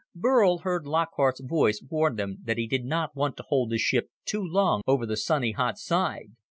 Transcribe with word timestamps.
Burl 0.15 0.57
heard 0.57 0.87
Lockhart's 0.87 1.41
voice 1.41 1.79
warn 1.87 2.15
them 2.15 2.39
that 2.41 2.57
he 2.57 2.65
did 2.65 2.85
not 2.85 3.15
want 3.15 3.37
to 3.37 3.45
hold 3.49 3.69
the 3.69 3.77
ship 3.77 4.09
too 4.25 4.41
long 4.43 4.81
over 4.87 5.05
the 5.05 5.15
sunny 5.15 5.51
hot 5.51 5.77
side. 5.77 6.31